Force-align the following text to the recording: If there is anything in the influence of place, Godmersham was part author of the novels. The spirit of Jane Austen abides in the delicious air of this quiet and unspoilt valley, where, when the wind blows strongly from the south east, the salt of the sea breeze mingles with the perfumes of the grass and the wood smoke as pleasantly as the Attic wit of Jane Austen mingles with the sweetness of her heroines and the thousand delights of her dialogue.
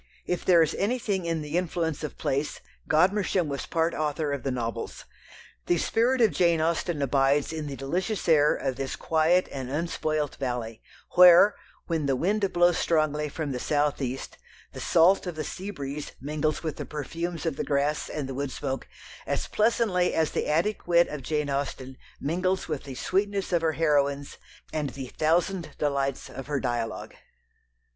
If 0.25 0.43
there 0.43 0.63
is 0.63 0.73
anything 0.79 1.25
in 1.27 1.43
the 1.43 1.59
influence 1.59 2.03
of 2.03 2.17
place, 2.17 2.59
Godmersham 2.89 3.47
was 3.47 3.67
part 3.67 3.93
author 3.93 4.31
of 4.33 4.41
the 4.41 4.49
novels. 4.49 5.05
The 5.67 5.77
spirit 5.77 6.21
of 6.21 6.31
Jane 6.31 6.59
Austen 6.59 7.03
abides 7.03 7.53
in 7.53 7.67
the 7.67 7.75
delicious 7.75 8.27
air 8.27 8.55
of 8.55 8.77
this 8.77 8.95
quiet 8.95 9.47
and 9.51 9.69
unspoilt 9.69 10.37
valley, 10.37 10.81
where, 11.11 11.53
when 11.85 12.07
the 12.07 12.15
wind 12.15 12.51
blows 12.51 12.79
strongly 12.79 13.29
from 13.29 13.51
the 13.51 13.59
south 13.59 14.01
east, 14.01 14.39
the 14.73 14.79
salt 14.79 15.27
of 15.27 15.35
the 15.35 15.43
sea 15.43 15.69
breeze 15.69 16.13
mingles 16.19 16.63
with 16.63 16.77
the 16.77 16.85
perfumes 16.87 17.45
of 17.45 17.55
the 17.55 17.63
grass 17.63 18.09
and 18.09 18.27
the 18.27 18.33
wood 18.33 18.49
smoke 18.49 18.87
as 19.27 19.45
pleasantly 19.45 20.15
as 20.15 20.31
the 20.31 20.47
Attic 20.47 20.87
wit 20.87 21.09
of 21.09 21.21
Jane 21.21 21.47
Austen 21.51 21.95
mingles 22.19 22.67
with 22.67 22.85
the 22.85 22.95
sweetness 22.95 23.53
of 23.53 23.61
her 23.61 23.73
heroines 23.73 24.37
and 24.73 24.89
the 24.89 25.09
thousand 25.09 25.75
delights 25.77 26.27
of 26.27 26.47
her 26.47 26.59
dialogue. 26.59 27.13